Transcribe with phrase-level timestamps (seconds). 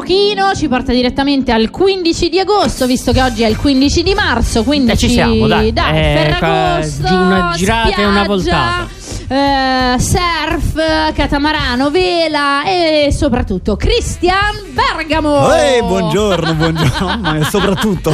[0.00, 4.12] pochino, ci porta direttamente al 15 di agosto, visto che oggi è il 15 di
[4.12, 5.72] marzo, quindi Eh, ci siamo, dai.
[5.72, 6.02] dai Eh,
[6.38, 8.88] Ferragosto, fa- una girata e una voltata.
[9.28, 15.52] Eh, surf, catamarano, vela e soprattutto Cristian Bergamo.
[15.52, 17.16] Ehi, buongiorno, buongiorno.
[17.20, 18.12] Ma soprattutto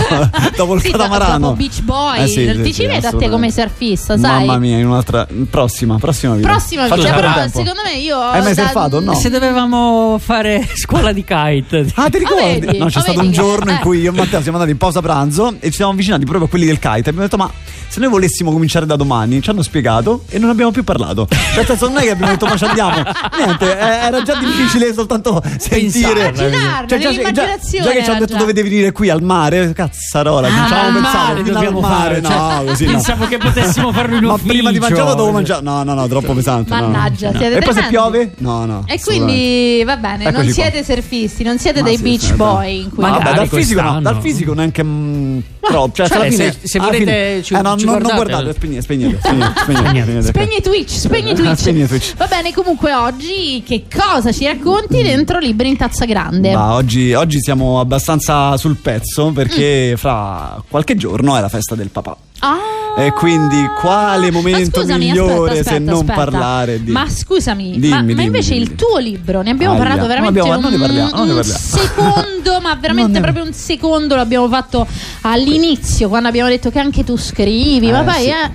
[0.56, 1.38] dopo il Sì, catamarano.
[1.48, 4.46] dopo Beach Boy, Eh sì, sì, ti sì, ci vedo a te come surfista, sai?
[4.46, 6.48] Mamma mia, in un'altra prossima, prossima vita.
[6.48, 7.58] Prossima vita, però tempo.
[7.58, 9.00] secondo me io Hai mai da- surfato?
[9.00, 9.14] No.
[9.14, 11.86] Se dovevamo fare scuola di kite.
[11.94, 12.60] Ah, ti ricordi?
[12.60, 12.78] vedi?
[12.78, 13.80] no, c'è Ah, stato vedi un giorno in eh.
[13.80, 16.48] cui io e Matteo siamo andati in pausa pranzo e ci siamo avvicinati proprio a
[16.48, 16.96] quelli del kite.
[16.96, 17.50] E abbiamo detto, ma
[17.88, 21.00] se noi volessimo cominciare da domani, ci hanno spiegato e non abbiamo più parlato.
[21.06, 23.02] Cioè, nel senso, non è che abbiamo detto, ma ci andiamo.
[23.36, 26.32] Niente, eh, era già difficile soltanto sentire.
[26.34, 28.38] Cioè, già, già, già che ci hanno detto già.
[28.38, 32.20] dovete venire qui al mare, cazzarola, Ah, ci al avevo pensato, dobbiamo al mare, fare,
[32.20, 32.90] no, cioè, così no.
[32.92, 34.52] pensavo che potessimo farlo in Ma ufficio.
[34.52, 35.62] prima di mangiare dovevo mangiare.
[35.62, 36.70] No, no, no, troppo pesante.
[36.70, 37.38] Mannaggia, No.
[37.38, 38.32] siete E poi se piove?
[38.38, 38.84] No, no.
[38.86, 40.62] E quindi va bene, non Eccoci qua.
[40.70, 43.48] siete surfisti, non siete Ma dei sì, beach sì, boy in cui Ma- Vabbè, dal
[43.48, 45.92] fisico, no, dal fisico neanche mm, troppo.
[45.94, 48.12] Cioè, Cioè, alla fine, se- se alla volete fine- ci- eh, no, ci non, non
[48.14, 48.52] guardate.
[48.52, 51.56] spegnete, spegnete, spegnete, spegnete, spegnete, Spegni Twitch, spegni Twitch.
[51.58, 52.14] Spegni Twitch.
[52.16, 56.52] Va bene, comunque oggi che cosa ci racconti dentro Libri in tazza grande?
[56.54, 59.34] Ma oggi, oggi siamo abbastanza sul pezzo Mm.
[59.34, 62.16] perché fra qualche giorno è la festa del papà.
[62.40, 62.58] Ah,
[62.98, 66.12] E quindi quale momento Ma scusami, migliore aspetta, se aspetta, non aspetta.
[66.14, 69.74] parlare di Ma scusami, Dimmi, ma, ma dimmi, invece dimmi, il tuo libro, ne abbiamo
[69.74, 74.86] Aia, parlato veramente abbiamo- un, parliamo, un secondo, ma veramente proprio un secondo l'abbiamo fatto
[75.22, 78.28] all'inizio, quando abbiamo detto che anche tu scrivi, ma Eh, poi sì.
[78.28, 78.50] eh,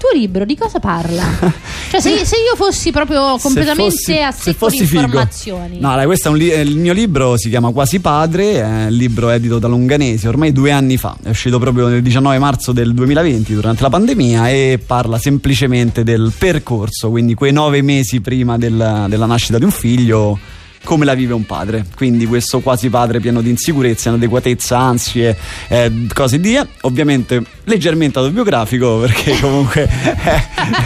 [0.00, 1.22] tuo libro di cosa parla?
[1.90, 5.00] cioè se, se io fossi proprio Se completamente fossi- a se secco di fossi figo.
[5.02, 5.78] informazioni.
[5.78, 8.64] No, dai, questo è un li- eh, il mio libro, si chiama Quasi Padre, è
[8.86, 12.72] un libro edito da Longanesi ormai due anni fa, è uscito proprio il 19 marzo
[12.72, 18.56] del 2020 durante la pandemia e parla semplicemente del percorso, quindi quei nove mesi prima
[18.56, 20.38] del- della nascita di un figlio,
[20.84, 21.84] come la vive un padre.
[21.94, 25.36] Quindi questo quasi padre pieno di insicurezze, inadeguatezza, ansie,
[25.68, 29.88] eh, cose di ovviamente leggermente autobiografico perché comunque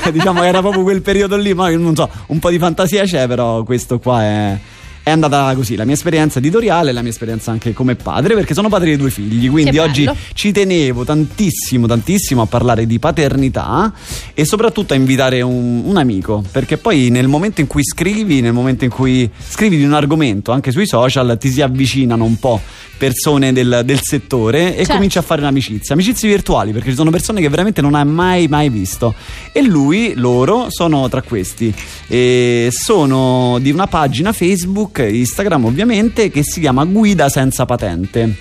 [0.05, 3.27] eh, diciamo era proprio quel periodo lì, ma non so, un po' di fantasia c'è,
[3.27, 4.59] però questo qua è
[5.05, 8.71] è andata così la mia esperienza editoriale, la mia esperienza anche come padre, perché sono
[8.71, 13.93] padre di due figli, quindi oggi ci tenevo tantissimo, tantissimo a parlare di paternità
[14.33, 18.55] e soprattutto a invitare un, un amico, perché poi nel momento in cui scrivi, nel
[18.55, 22.59] momento in cui scrivi di un argomento, anche sui social, ti si avvicinano un po'
[22.97, 24.95] persone del, del settore e Certo.
[24.95, 28.47] cominci a fare un'amicizia, amicizie virtuali, perché ci sono persone che veramente non hai mai
[28.49, 29.15] mai visto.
[29.53, 31.75] E lui, loro, sono tra questi.
[32.07, 38.37] E sono di una pagina Facebook, Instagram ovviamente, che si chiama Guida senza patente.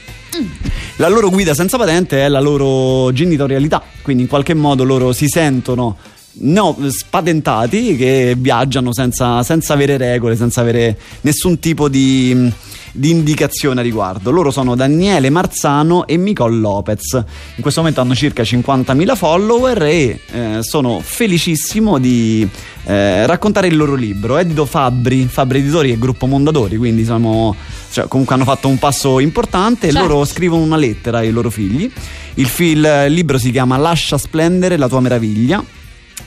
[0.98, 5.28] La loro guida senza patente è la loro genitorialità, quindi in qualche modo loro si
[5.28, 5.98] sentono
[6.36, 12.52] no, spaventati che viaggiano senza, senza avere regole, senza avere nessun tipo di,
[12.96, 14.30] di indicazione a riguardo.
[14.30, 17.14] Loro sono Daniele Marzano e Nicole Lopez.
[17.56, 22.48] In questo momento hanno circa 50.000 follower e eh, sono felicissimo di
[22.86, 24.38] eh, raccontare il loro libro.
[24.38, 27.56] Edito Fabbri, Fabbri Editori e Gruppo Mondadori, quindi siamo,
[27.92, 29.92] cioè, comunque hanno fatto un passo importante.
[29.92, 30.08] Certo.
[30.08, 31.92] Loro scrivono una lettera ai loro figli.
[32.36, 35.64] Il, il libro si chiama Lascia splendere la tua meraviglia.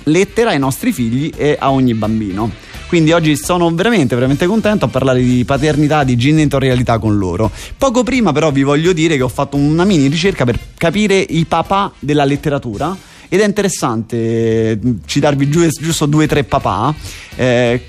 [0.08, 2.65] Lettera ai nostri figli e a ogni bambino.
[2.88, 7.50] Quindi oggi sono veramente, veramente contento a parlare di paternità, di genitorialità con loro.
[7.76, 11.44] Poco prima, però, vi voglio dire che ho fatto una mini ricerca per capire i
[11.46, 12.96] papà della letteratura.
[13.28, 16.94] Ed è interessante eh, citarvi giu- giusto due o tre papà.
[17.34, 17.80] eh,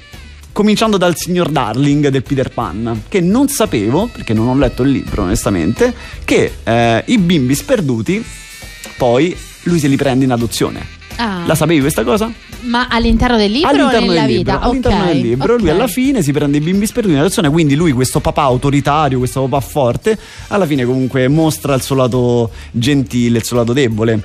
[0.57, 4.89] cominciando dal signor Darling del Peter Pan, che non sapevo, perché non ho letto il
[4.89, 5.93] libro onestamente,
[6.25, 8.25] che eh, i bimbi sperduti
[8.97, 10.96] poi lui se li prende in adozione.
[11.17, 12.31] Ah, La sapevi questa cosa?
[12.61, 14.51] ma all'interno del libro o all'interno nella del vita?
[14.53, 15.73] libro, all'interno Ok, del libro lui ok.
[15.75, 19.41] alla fine si prende i bimbi sperduti in adozione quindi lui questo papà autoritario questo
[19.47, 20.17] papà forte
[20.49, 24.21] alla fine comunque mostra il suo lato gentile il suo lato debole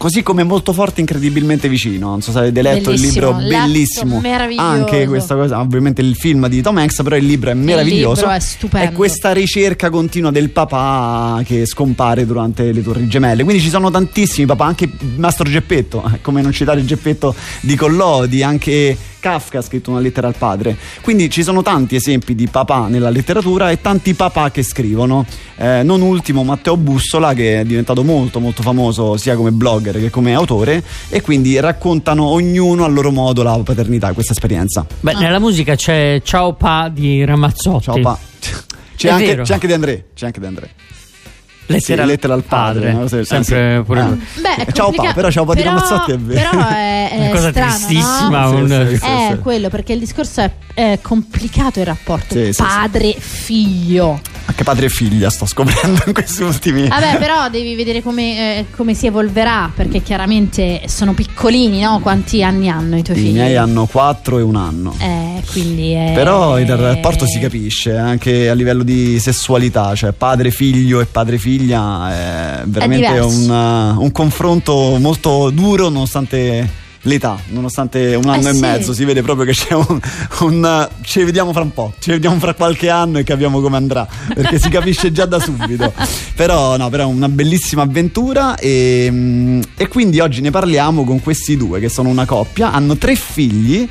[0.00, 3.64] così come molto forte incredibilmente vicino non so se avete letto il Bellissimo, libro letto,
[3.66, 4.66] bellissimo meraviglioso.
[4.66, 8.34] anche questa cosa ovviamente il film di Tom Hanks però il libro è meraviglioso libro
[8.34, 8.96] è stupendo.
[8.96, 14.46] questa ricerca continua del papà che scompare durante le torri gemelle quindi ci sono tantissimi
[14.46, 19.90] papà anche Mastro Geppetto eh, come non citare Geppetto di Collodi anche Kafka ha scritto
[19.90, 20.76] una lettera al padre.
[21.02, 25.24] Quindi ci sono tanti esempi di papà nella letteratura e tanti papà che scrivono.
[25.56, 30.10] Eh, non ultimo Matteo Bussola che è diventato molto molto famoso sia come blogger che
[30.10, 34.86] come autore e quindi raccontano ognuno a loro modo la paternità questa esperienza.
[35.00, 37.84] Beh, nella musica c'è Ciao Pa di Ramazzotti.
[37.84, 38.18] ciao pa.
[38.96, 40.70] C'è anche, c'è anche De André c'è anche De André
[41.72, 43.06] Lettera, Sì, lettera al padre, no?
[43.06, 43.82] Sì, Sempre sì.
[43.84, 44.04] pure Ah.
[44.06, 44.24] lui.
[44.40, 46.50] Beh, Ciao, pa, però c'è un po' di Ramazzotti, è vero.
[46.50, 48.50] Però è, è Una cosa strano, tristissima, no?
[48.56, 49.38] Un- sì, sì, è sì.
[49.38, 52.62] quello perché il discorso è, è complicato il rapporto Sì, sì, sì.
[52.62, 54.20] padre-figlio.
[54.50, 58.66] Anche padre e figlia sto scoprendo in questi ultimi Vabbè, però devi vedere come, eh,
[58.74, 62.00] come si evolverà perché chiaramente sono piccolini, no?
[62.00, 63.32] Quanti anni hanno i tuoi I figli?
[63.34, 64.92] miei hanno 4 e un anno.
[64.98, 66.10] Eh, quindi è...
[66.16, 71.38] Però il rapporto si capisce anche a livello di sessualità, cioè padre figlio e padre
[71.38, 73.28] figlia è veramente diverso.
[73.28, 78.60] un, uh, un confronto molto duro nonostante l'età, nonostante un anno Eh e sì.
[78.60, 80.00] mezzo, si vede proprio che c'è un,
[80.40, 84.06] un, ci vediamo fra un po', ci vediamo fra qualche anno e capiamo come andrà,
[84.34, 85.92] perché si capisce già da subito.
[86.34, 91.56] Però no, però è una bellissima avventura e, e quindi oggi ne parliamo con questi
[91.56, 93.88] due che sono una coppia, hanno tre figli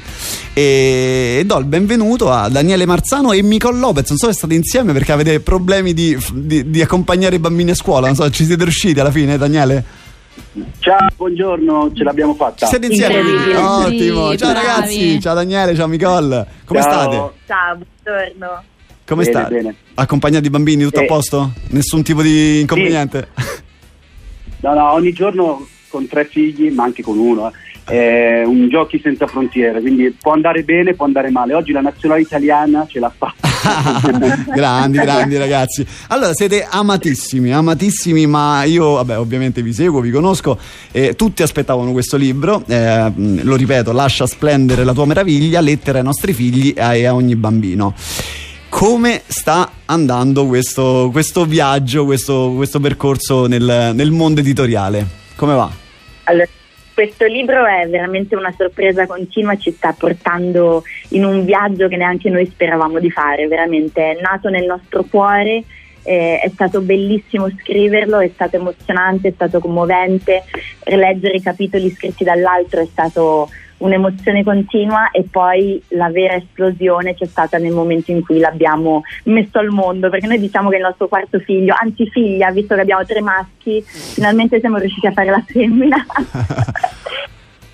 [0.53, 4.09] e, do il benvenuto a Daniele Marzano e Nicole Lopez.
[4.09, 7.75] Non so se state insieme perché avete problemi di, di- di accompagnare i bambini a
[7.75, 8.07] scuola.
[8.07, 9.98] Non so, ci siete riusciti alla fine, Daniele?
[10.79, 12.65] Ciao, buongiorno, ce l'abbiamo fatta.
[12.65, 13.19] Ci siete insieme?
[13.57, 14.31] Ottimo.
[14.31, 14.65] Sì, Ciao bravi.
[14.67, 16.45] ragazzi, ciao Daniele, ciao Nicole.
[16.65, 16.91] Come Ciao.
[16.91, 17.15] state?
[17.47, 18.63] Ciao, buongiorno.
[19.05, 19.53] Come Bene, state?
[19.55, 19.75] bene.
[19.95, 21.07] Accompagnati i bambini, tutto a Eh.
[21.07, 21.51] posto?
[21.69, 23.27] Nessun tipo di inconveniente?
[24.61, 27.49] No, no, ogni giorno con tre figli, ma anche con uno.
[27.85, 28.41] eh.
[28.41, 31.53] È un giochi senza frontiere, quindi può andare bene, può andare male.
[31.53, 33.38] Oggi la nazionale italiana ce l'ha fatta.
[34.53, 35.85] grandi, grandi ragazzi.
[36.07, 40.57] Allora, siete amatissimi, amatissimi, ma io, vabbè, ovviamente vi seguo, vi conosco.
[40.91, 42.63] E tutti aspettavano questo libro.
[42.67, 47.35] eh, lo ripeto, lascia splendere la tua meraviglia, lettera ai nostri figli e a ogni
[47.35, 47.93] bambino.
[48.69, 55.07] Come sta andando questo, questo viaggio, questo, questo percorso nel, nel mondo editoriale?
[55.35, 55.69] Come va?
[56.25, 56.47] Allora,
[56.99, 62.29] questo libro è veramente una sorpresa continua, ci sta portando in un viaggio che neanche
[62.29, 64.17] noi speravamo di fare, veramente.
[64.17, 65.63] È nato nel nostro cuore,
[66.03, 70.43] eh, è stato bellissimo scriverlo, è stato emozionante, è stato commovente,
[70.87, 73.47] leggere i capitoli scritti dall'altro è stato
[73.79, 79.59] un'emozione continua e poi la vera esplosione c'è stata nel momento in cui l'abbiamo messo
[79.59, 83.05] al mondo, perché noi diciamo che il nostro quarto figlio, anzi figlia, visto che abbiamo
[83.05, 86.05] tre maschi, finalmente siamo riusciti a fare la femmina.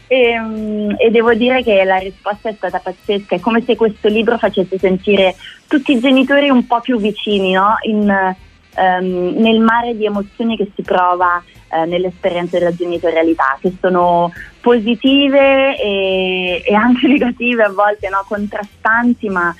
[0.07, 4.07] E, mm, e devo dire che la risposta è stata pazzesca, è come se questo
[4.07, 5.35] libro facesse sentire
[5.67, 7.77] tutti i genitori un po' più vicini no?
[7.87, 8.35] In,
[8.75, 14.31] ehm, nel mare di emozioni che si prova eh, nell'esperienza della genitorialità, che sono
[14.61, 18.23] positive e, e anche negative a volte, no?
[18.27, 19.55] contrastanti, ma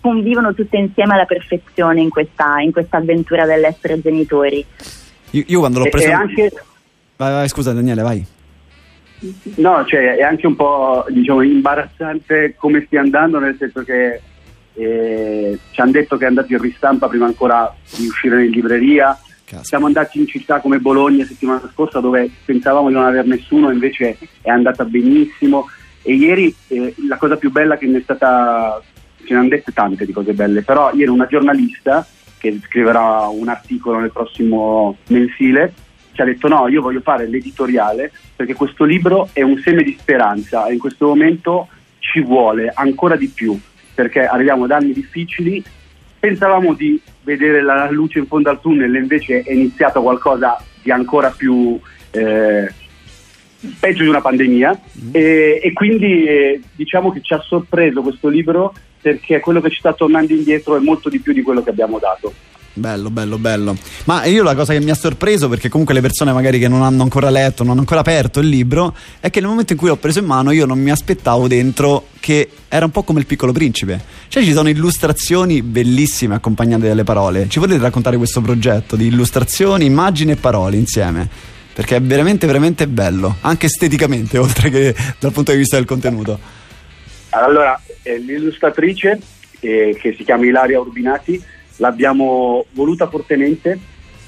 [0.00, 4.64] convivono tutte insieme alla perfezione in questa, in questa avventura dell'essere genitori.
[5.30, 6.08] Io, io quando l'ho E- preso.
[6.08, 6.52] e anche,
[7.16, 8.26] Vai, vai, scusa, Daniele, vai.
[9.56, 14.20] no, cioè, è anche un po' diciamo, imbarazzante come stia andando, nel senso che
[14.74, 19.18] eh, ci hanno detto che è andato in ristampa prima ancora di uscire in libreria.
[19.44, 19.62] Caspita.
[19.62, 24.18] Siamo andati in città come Bologna settimana scorsa dove pensavamo di non aver nessuno, invece
[24.40, 25.68] è andata benissimo.
[26.02, 28.80] E ieri eh, la cosa più bella che ne è stata,
[29.24, 32.06] ce ne hanno dette tante di cose belle, però ieri una giornalista
[32.38, 35.72] che scriverà un articolo nel prossimo mensile
[36.14, 39.96] ci ha detto no, io voglio fare l'editoriale perché questo libro è un seme di
[39.98, 41.68] speranza e in questo momento
[41.98, 43.58] ci vuole ancora di più
[43.94, 45.62] perché arriviamo da anni difficili.
[46.18, 51.30] Pensavamo di vedere la luce in fondo al tunnel, invece è iniziato qualcosa di ancora
[51.30, 51.78] più
[52.10, 52.72] eh,
[53.78, 54.80] peggio di una pandemia.
[55.12, 59.80] E, e quindi eh, diciamo che ci ha sorpreso questo libro perché quello che ci
[59.80, 62.32] sta tornando indietro è molto di più di quello che abbiamo dato.
[62.76, 63.76] Bello, bello, bello.
[64.04, 66.82] Ma io la cosa che mi ha sorpreso, perché comunque le persone magari che non
[66.82, 69.86] hanno ancora letto, non hanno ancora aperto il libro, è che nel momento in cui
[69.86, 73.26] l'ho preso in mano io non mi aspettavo dentro che era un po' come il
[73.26, 74.02] piccolo principe.
[74.26, 77.48] Cioè ci sono illustrazioni bellissime accompagnate dalle parole.
[77.48, 81.28] Ci volete raccontare questo progetto di illustrazioni, immagini e parole insieme?
[81.72, 86.40] Perché è veramente, veramente bello, anche esteticamente, oltre che dal punto di vista del contenuto.
[87.30, 89.20] Allora, eh, l'illustratrice,
[89.60, 91.40] eh, che si chiama Ilaria Urbinati,
[91.76, 93.78] l'abbiamo voluta fortemente,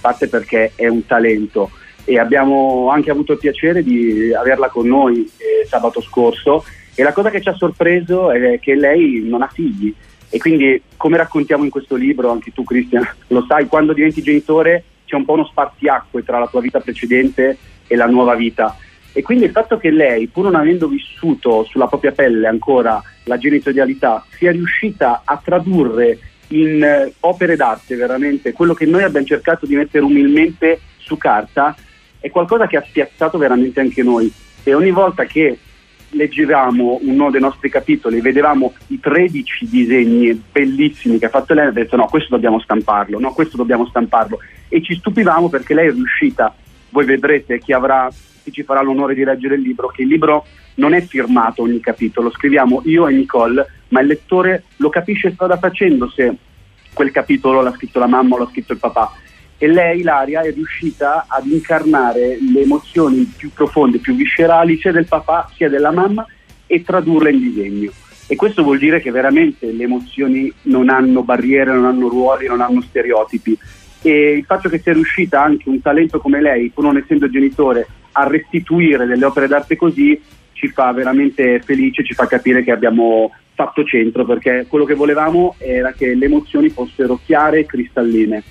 [0.01, 1.71] parte perché è un talento.
[2.05, 6.65] E abbiamo anche avuto il piacere di averla con noi eh, sabato scorso.
[6.95, 9.93] E la cosa che ci ha sorpreso è che lei non ha figli.
[10.29, 14.85] E quindi come raccontiamo in questo libro, anche tu Cristian lo sai, quando diventi genitore
[15.05, 18.77] c'è un po' uno spartiacque tra la tua vita precedente e la nuova vita.
[19.13, 23.39] E quindi il fatto che lei, pur non avendo vissuto sulla propria pelle ancora la
[23.39, 29.67] genitorialità, sia riuscita a tradurre in eh, opere d'arte veramente quello che noi abbiamo cercato
[29.67, 31.75] di mettere umilmente su carta,
[32.19, 34.33] è qualcosa che ha spiazzato veramente anche noi.
[34.63, 35.59] E ogni volta che
[36.11, 41.73] leggevamo uno dei nostri capitoli, vedevamo i 13 disegni bellissimi che ha fatto lei, ha
[41.73, 44.39] detto no, questo dobbiamo stamparlo, no, questo dobbiamo stamparlo.
[44.69, 46.55] E ci stupivamo perché lei è riuscita,
[46.91, 48.11] voi vedrete chi avrà
[48.47, 51.81] chi ci farà l'onore di leggere il libro, che il libro non è firmato ogni
[51.81, 56.35] capitolo, scriviamo io e Nicole, ma il lettore lo capisce strada facendo se
[56.93, 59.13] quel capitolo l'ha scritto la mamma o l'ha scritto il papà.
[59.59, 65.07] E lei, Ilaria, è riuscita ad incarnare le emozioni più profonde, più viscerali, sia del
[65.07, 66.27] papà sia della mamma,
[66.67, 67.91] e tradurle in disegno.
[68.27, 72.61] E questo vuol dire che veramente le emozioni non hanno barriere, non hanno ruoli, non
[72.61, 73.57] hanno stereotipi.
[74.03, 77.87] E il fatto che sia riuscita anche un talento come lei, pur non essendo genitore,
[78.13, 80.21] a restituire delle opere d'arte così
[80.53, 85.57] ci fa veramente felice, ci fa capire che abbiamo fatto centro perché quello che volevamo
[85.59, 88.43] era che le emozioni fossero chiare e cristalline.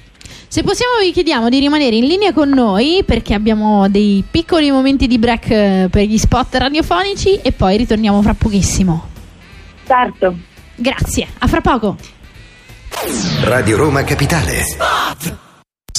[0.47, 5.07] Se possiamo vi chiediamo di rimanere in linea con noi perché abbiamo dei piccoli momenti
[5.07, 9.07] di break eh, per gli spot radiofonici e poi ritorniamo fra pochissimo.
[9.85, 10.35] Certo.
[10.75, 11.95] Grazie, a fra poco.
[13.43, 15.43] Radio Roma Capitale.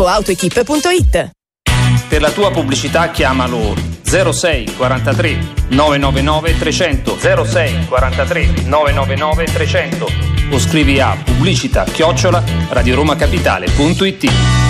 [0.00, 1.30] www.gruppoautoequip.it
[2.08, 5.38] Per la tua pubblicità chiamalo 06 43
[5.68, 10.06] 999 300 06 43 999 300
[10.50, 14.69] o scrivi a pubblicità chiocciola radioromacapitale.it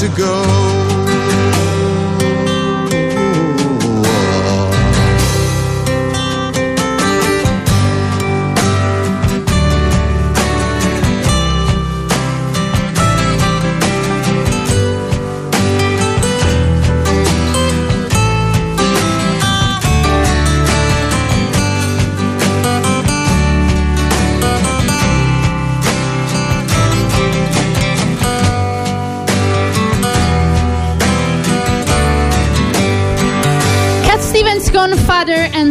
[0.00, 0.59] To go.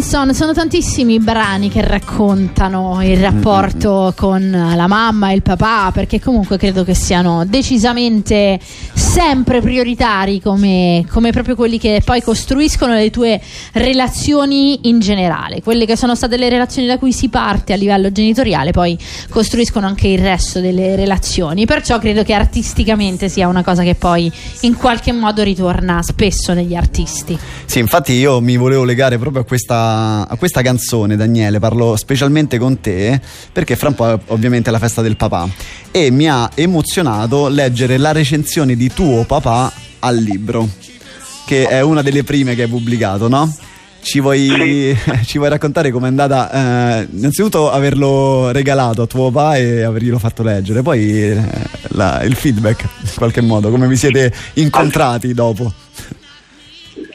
[0.10, 5.36] Father and Son sono tantissimi i brani che raccontano il rapporto con la mamma e
[5.36, 8.60] il papà perché comunque credo che siano decisamente
[8.94, 13.42] sempre prioritari come, come proprio quelli che poi costruiscono le tue
[13.74, 15.62] relazioni in generale.
[15.62, 18.98] Quelle che sono state le relazioni da cui si parte a livello genitoriale poi
[19.30, 21.66] costruiscono anche il resto delle relazioni.
[21.66, 26.76] Perciò credo che artisticamente sia una cosa che poi in qualche modo ritorna spesso negli
[26.76, 27.38] artisti.
[27.66, 32.58] Sì, infatti io mi volevo legare proprio a questa, a questa canzone, Daniele, parlo specialmente
[32.58, 33.20] con te,
[33.52, 35.48] perché fra un po' è ovviamente la festa del papà
[35.92, 40.68] e mi ha emozionato leggere la recensione di tuo papà al libro.
[41.46, 43.52] che è una delle prime che hai pubblicato, no?
[44.02, 47.00] Ci vuoi, ci vuoi raccontare com'è andata?
[47.02, 51.42] Eh, innanzitutto averlo regalato a tuo papà e averglielo fatto leggere, poi eh,
[51.90, 55.74] la- il feedback in qualche modo, come vi siete incontrati dopo?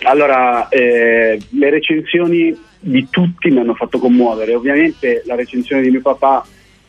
[0.05, 4.55] Allora, eh, le recensioni di tutti mi hanno fatto commuovere.
[4.55, 6.45] Ovviamente la recensione di mio papà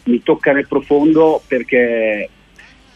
[0.05, 2.29] mi tocca nel profondo perché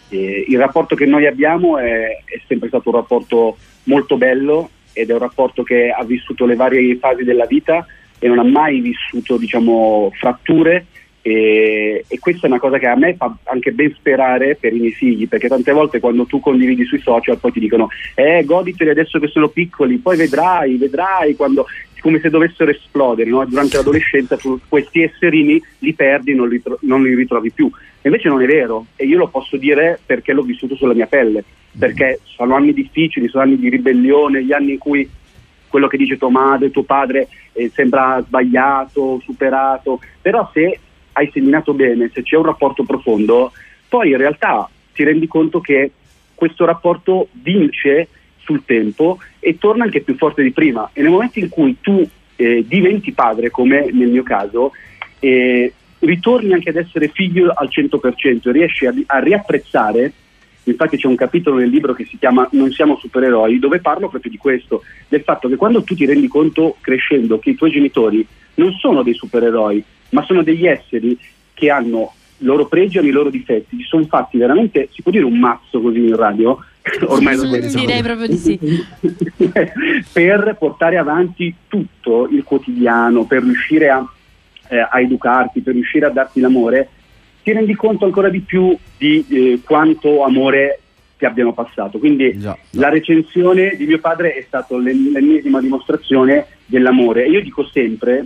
[0.10, 5.10] eh, il rapporto che noi abbiamo è, è sempre stato un rapporto molto bello ed
[5.10, 7.86] è un rapporto che ha vissuto le varie fasi della vita
[8.20, 10.86] e non ha mai vissuto diciamo, fratture
[11.22, 14.80] e, e questa è una cosa che a me fa anche ben sperare per i
[14.80, 18.90] miei figli perché tante volte quando tu condividi sui social poi ti dicono eh goditeli
[18.90, 21.66] adesso che sono piccoli poi vedrai, vedrai quando
[22.00, 23.46] come se dovessero esplodere no?
[23.46, 27.70] durante l'adolescenza tu questi esserini li perdi non li, tro- non li ritrovi più
[28.02, 31.44] invece non è vero e io lo posso dire perché l'ho vissuto sulla mia pelle
[31.78, 35.08] perché sono anni difficili, sono anni di ribellione, gli anni in cui
[35.68, 40.80] quello che dice tua madre, tuo padre eh, sembra sbagliato, superato, però se
[41.20, 43.52] hai seminato bene, se c'è un rapporto profondo,
[43.88, 45.92] poi in realtà ti rendi conto che
[46.34, 48.08] questo rapporto vince
[48.38, 50.90] sul tempo e torna anche più forte di prima.
[50.94, 54.72] E nel momento in cui tu eh, diventi padre, come nel mio caso,
[55.20, 60.14] eh, ritorni anche ad essere figlio al 100%, riesci a, a riapprezzare
[60.64, 64.30] Infatti c'è un capitolo nel libro che si chiama Non siamo supereroi, dove parlo proprio
[64.30, 68.26] di questo, del fatto che quando tu ti rendi conto crescendo che i tuoi genitori
[68.56, 71.18] non sono dei supereroi, ma sono degli esseri
[71.54, 75.12] che hanno i loro pregi e i loro difetti, si sono fatti veramente, si può
[75.12, 76.58] dire un mazzo così in radio?
[77.06, 78.58] Ormai lo direi proprio di sì.
[80.14, 84.06] per portare avanti tutto il quotidiano, per riuscire a,
[84.70, 86.90] eh, a educarti, per riuscire a darti l'amore,
[87.44, 90.80] ti rendi conto ancora di più di eh, quanto amore
[91.18, 92.00] ti abbiano passato.
[92.00, 92.40] Quindi
[92.72, 97.26] la recensione di mio padre è stata l'en- l'ennesima dimostrazione dell'amore.
[97.26, 98.26] E io dico sempre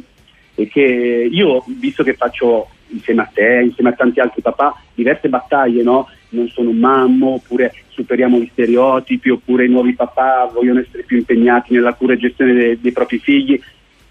[0.56, 5.30] eh, che io, visto che faccio insieme a te, insieme a tanti altri papà, diverse
[5.30, 6.10] battaglie, no?
[6.30, 11.18] Non sono un mammo, oppure superiamo gli stereotipi, oppure i nuovi papà vogliono essere più
[11.18, 13.60] impegnati nella cura e gestione de- dei propri figli.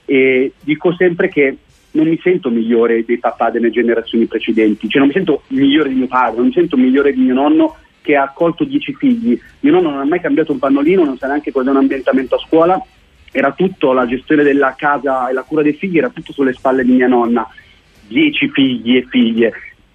[0.05, 1.57] E dico sempre che
[1.92, 5.94] non mi sento migliore dei papà delle generazioni precedenti, cioè non mi sento migliore di
[5.94, 9.38] mio padre, non mi sento migliore di mio nonno che ha accolto dieci figli.
[9.61, 12.38] Mio nonno non ha mai cambiato un pannolino, non sa neanche cos'è un ambientamento a
[12.38, 12.83] scuola,
[13.32, 16.84] era tutto la gestione della casa e la cura dei figli era tutto sulle spalle
[16.84, 17.48] di mia nonna,
[18.06, 19.52] dieci figli e figlie.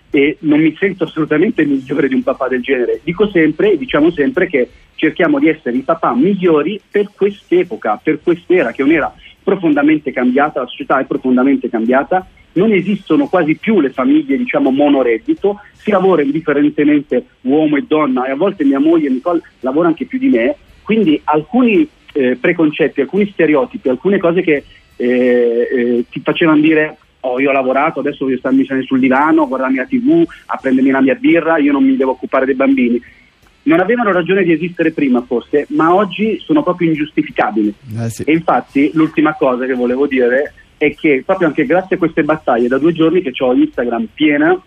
[0.09, 2.99] E non mi sento assolutamente migliore di un papà del genere.
[3.03, 8.19] Dico sempre, e diciamo sempre che cerchiamo di essere i papà migliori per quest'epoca, per
[8.23, 13.79] quest'era, che è un'era profondamente cambiata, la società è profondamente cambiata, non esistono quasi più
[13.79, 19.09] le famiglie diciamo monoreddito, si lavora indifferentemente uomo e donna e a volte mia moglie
[19.09, 21.87] Nicole lavora anche più di me, quindi alcuni
[22.17, 24.63] eh, preconcetti, alcuni stereotipi, alcune cose che
[24.95, 29.47] eh, eh, ti facevano dire oh io ho lavorato, adesso voglio starmi sul divano, a
[29.47, 33.01] guardarmi la tv, a prendermi la mia birra, io non mi devo occupare dei bambini.
[33.63, 37.73] Non avevano ragione di esistere prima forse, ma oggi sono proprio ingiustificabili.
[38.25, 42.69] E infatti l'ultima cosa che volevo dire è che proprio anche grazie a queste battaglie
[42.69, 44.57] da due giorni che ho Instagram piena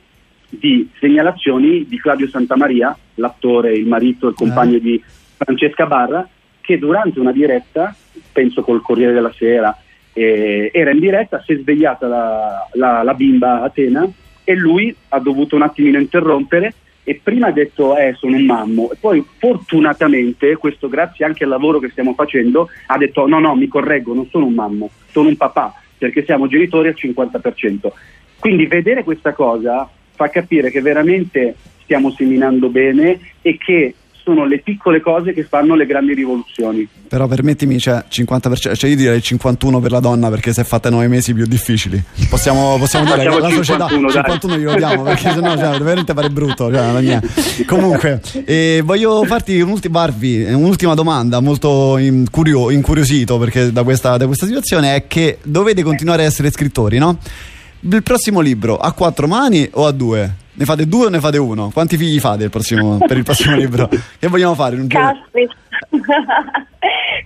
[0.51, 5.01] di segnalazioni di Claudio Santamaria, l'attore, il marito, il compagno di
[5.37, 6.29] Francesca Barra,
[6.61, 7.95] che durante una diretta,
[8.33, 9.77] penso col Corriere della Sera,
[10.13, 14.09] eh, era in diretta, si è svegliata la, la- la bimba Atena
[14.45, 18.91] e lui ha dovuto un attimino interrompere e prima ha detto eh sono un mammo
[18.93, 23.55] e poi fortunatamente, questo grazie anche al lavoro che stiamo facendo, ha detto no no
[23.55, 27.89] mi correggo, non sono un mammo, sono un papà perché siamo genitori al 50%.
[28.39, 33.95] Quindi vedere questa cosa fa capire che veramente stiamo seminando bene e che
[34.31, 36.87] sono le piccole cose che fanno le grandi rivoluzioni.
[37.09, 40.89] Però permettimi, cioè 50%, cioè io direi 51 per la donna perché si è fatta
[40.91, 42.01] nove mesi più difficili.
[42.29, 44.23] Possiamo, possiamo dire Facciamo che la società 51, dai.
[44.23, 46.73] 51 glielo diamo perché sennò cioè, veramente pare brutto.
[46.73, 47.21] Cioè.
[47.67, 54.47] Comunque, eh, voglio farti un'ultima, un'ultima domanda molto incurio- incuriosito perché da questa, da questa
[54.47, 57.19] situazione è che dovete continuare a essere scrittori, no?
[57.83, 60.35] Il prossimo libro a quattro mani o a due?
[60.53, 61.71] Ne fate due o ne fate uno?
[61.71, 63.89] Quanti figli fate il prossimo- per il prossimo libro?
[63.89, 64.77] Che vogliamo fare?
[64.77, 64.87] Un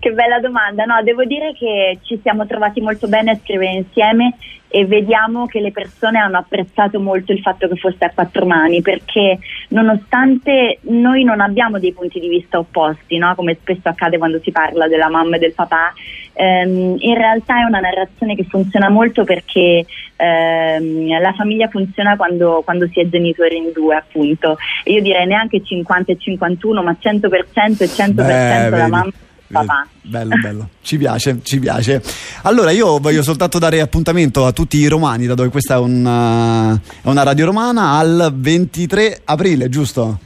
[0.00, 0.84] che bella domanda.
[0.84, 4.36] No, devo dire che ci siamo trovati molto bene a scrivere insieme
[4.74, 8.82] e vediamo che le persone hanno apprezzato molto il fatto che fosse a quattro mani
[8.82, 13.36] perché nonostante noi non abbiamo dei punti di vista opposti, no?
[13.36, 15.92] come spesso accade quando si parla della mamma e del papà,
[16.32, 22.62] ehm, in realtà è una narrazione che funziona molto perché ehm, la famiglia funziona quando,
[22.64, 24.56] quando si è genitori in due appunto.
[24.86, 29.12] Io direi neanche 50 e 51 ma 100% e 100% Beh, la mamma
[29.60, 29.86] papà.
[30.02, 32.02] Bello, bello, ci piace, ci piace.
[32.42, 36.74] Allora io voglio soltanto dare appuntamento a tutti i romani, da dove questa è una,
[36.74, 40.18] è una radio romana, al 23 aprile, giusto?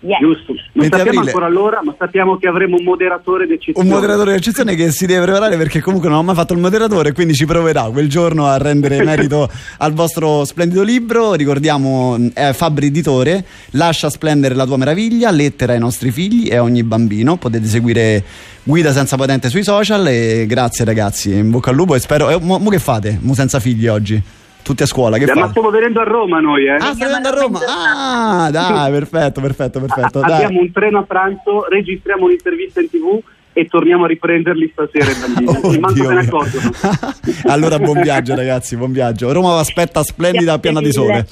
[0.00, 0.20] Yes.
[0.20, 1.26] Giusto, non 20 sappiamo aprile.
[1.26, 3.88] ancora l'ora, ma sappiamo che avremo un moderatore d'eccezione.
[3.88, 7.12] Un moderatore d'eccezione che si deve preparare perché comunque non ho mai fatto il moderatore,
[7.12, 11.32] quindi ci proverà quel giorno a rendere merito al vostro splendido libro.
[11.34, 16.62] Ricordiamo, è Fabri Editore, Lascia splendere la tua meraviglia, lettera ai nostri figli e a
[16.62, 17.36] ogni bambino.
[17.36, 18.22] Potete seguire
[18.62, 22.30] Guida senza patente sui social e grazie ragazzi, in bocca al lupo e spero...
[22.30, 23.18] Eh, mo, mo che fate?
[23.20, 24.22] Mo senza figli oggi?
[24.62, 25.48] Tutti a scuola, che Ma fate?
[25.50, 26.74] stiamo venendo a Roma noi, eh.
[26.74, 27.60] Ah, stai andando a Roma?
[27.66, 30.20] Ah, dai, perfetto, perfetto, perfetto.
[30.20, 30.32] dai.
[30.44, 33.18] Abbiamo un treno a pranzo, registriamo un'intervista in tv
[33.54, 35.78] e torniamo a riprenderli stasera i bambini.
[35.80, 36.28] Manco Oddio se ne mio.
[36.28, 36.70] accorgono.
[37.48, 39.32] allora buon viaggio ragazzi, buon viaggio.
[39.32, 41.26] Roma vi aspetta splendida Grazie piena di sole.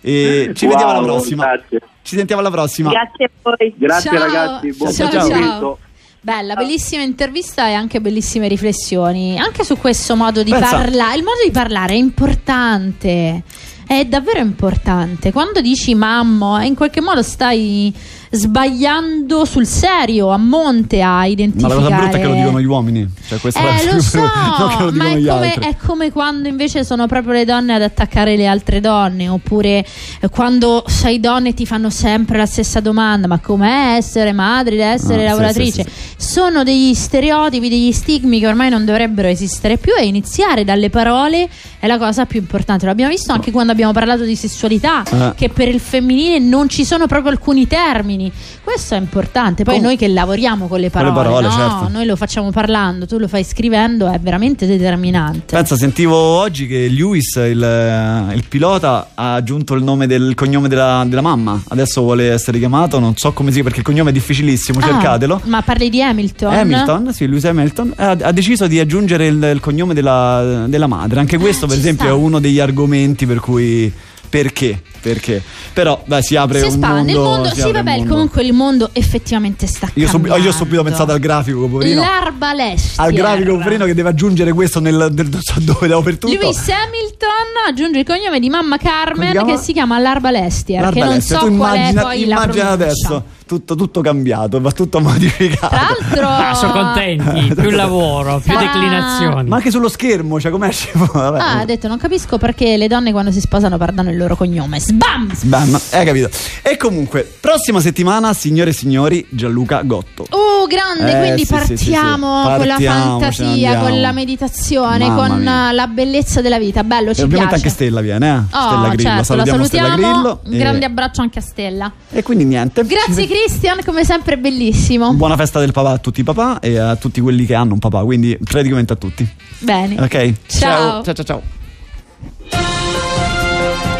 [0.00, 1.44] E ci Wow, vediamo alla prossima.
[1.44, 1.80] Grazie.
[2.02, 2.90] Ci sentiamo alla prossima.
[2.90, 3.74] Grazie a voi.
[3.76, 4.18] Grazie Ciao.
[4.20, 5.78] ragazzi, buon Ciao, ciao.
[6.26, 9.38] Bella, bellissima intervista e anche bellissime riflessioni.
[9.38, 11.18] Anche su questo modo di parlare.
[11.18, 13.44] Il modo di parlare è importante.
[13.86, 15.30] È davvero importante.
[15.30, 17.94] Quando dici mammo, in qualche modo stai
[18.36, 21.74] sbagliando sul serio, a monte a Ma identificare.
[21.74, 23.08] la cosa brutta è che lo dicono gli uomini.
[23.28, 24.18] Cioè, questa è Eh, lo so,
[24.78, 28.46] lo ma è come, è come quando invece sono proprio le donne ad attaccare le
[28.46, 29.84] altre donne, oppure
[30.20, 34.82] eh, quando sei donna e ti fanno sempre la stessa domanda: ma com'è essere madre,
[34.82, 35.82] essere Ah, sì, lavoratrice?
[35.84, 40.90] sì, Sono degli stereotipi, degli stigmi che ormai non dovrebbero esistere più e iniziare dalle
[40.90, 42.84] parole è la cosa più importante.
[42.86, 45.32] Lo abbiamo visto anche quando abbiamo parlato di sessualità, Eh.
[45.36, 48.25] che per il femminile non ci sono proprio alcuni termini.
[48.62, 49.64] Questo è importante.
[49.64, 51.52] Poi Com- noi che lavoriamo con le Con le parole, parole, no?
[51.52, 51.88] certo.
[51.88, 55.54] noi lo facciamo parlando, tu lo fai scrivendo, è veramente determinante.
[55.56, 61.04] Pensa, sentivo oggi che Lewis, il, il pilota, ha aggiunto il nome del cognome della,
[61.06, 61.60] della mamma.
[61.68, 65.40] Adesso vuole essere chiamato, non so come si perché il cognome è difficilissimo, Ah, cercatelo.
[65.44, 66.52] Ma parli di Hamilton?
[66.52, 71.20] Hamilton, sì, Lewis Hamilton ha, ha deciso di aggiungere il, il cognome della, della madre.
[71.20, 72.14] Anche questo, per ci esempio, sta.
[72.14, 73.92] è uno degli argomenti per cui.
[74.28, 74.82] Perché?
[75.12, 75.42] Perché?
[75.72, 77.12] Però, dai, si apre Si un espande mondo.
[77.12, 78.10] il mondo, si sì, vabbè, mondo.
[78.12, 80.42] comunque il mondo effettivamente sta Io, cambiando.
[80.42, 82.00] io ho subito pensato al grafico, poverino.
[82.00, 83.06] L'arbalestier.
[83.06, 86.32] Al grafico, poverino, che deve aggiungere questo nel, nel- non so dove dappertutto.
[86.32, 89.52] Lewis Hamilton aggiunge il cognome di mamma Come Carmen chiama?
[89.52, 92.64] che si chiama L'Arbalestier, che non L'arbalestia, so tu qual è immagina, poi la immagina
[92.64, 92.72] pronuncia.
[92.72, 95.68] adesso tutto, tutto cambiato, va tutto modificato.
[95.68, 98.60] Tra l'altro Ah, sono contenti, più lavoro, più Ah.
[98.60, 99.48] declinazioni.
[99.48, 100.90] Ma anche sullo schermo, cioè come esce.
[101.16, 104.80] Ah, ha detto non capisco perché le donne quando si sposano perdano il loro cognome.
[104.96, 105.30] Sbam!
[105.42, 106.30] Bam, hai capito.
[106.62, 110.26] E comunque, prossima settimana, signore e signori, Gianluca Gotto.
[110.30, 111.90] Oh, grande, Eh, quindi sì, sì, sì, sì.
[111.90, 115.72] partiamo con la Partiamo, fantasia, con la meditazione, Mamma con mia.
[115.72, 116.82] la bellezza della vita.
[116.82, 117.66] Bello, ci e ovviamente piace.
[117.66, 118.56] anche Stella viene, eh?
[118.56, 119.02] Oh, Stella Grillo.
[119.10, 120.12] certo, salutiamo, la Stella salutiamo.
[120.14, 120.40] Grillo.
[120.44, 121.92] Un e- grande abbraccio anche a Stella.
[122.10, 122.84] E quindi niente.
[122.86, 125.12] Grazie Christian, come sempre bellissimo.
[125.12, 127.78] Buona festa del papà a tutti i papà e a tutti quelli che hanno un
[127.80, 129.28] papà, quindi praticamente a tutti.
[129.58, 130.00] Bene.
[130.00, 130.32] Ok?
[130.46, 131.02] Ciao.
[131.02, 131.42] Ciao ciao ciao.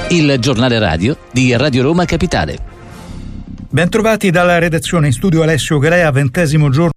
[0.09, 2.57] Il giornale radio di Radio Roma Capitale.
[3.69, 6.93] Bentrovati dalla redazione in studio Alessio Galea, ventesimo giorno.